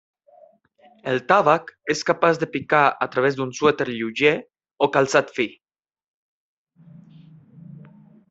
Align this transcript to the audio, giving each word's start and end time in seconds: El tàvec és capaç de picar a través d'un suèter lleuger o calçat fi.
El 1.09 1.19
tàvec 1.31 1.67
és 1.93 1.99
capaç 2.09 2.39
de 2.43 2.47
picar 2.55 2.79
a 3.07 3.09
través 3.15 3.37
d'un 3.39 3.53
suèter 3.59 3.87
lleuger 3.91 4.33
o 4.87 4.89
calçat 4.97 5.31
fi. 5.37 5.49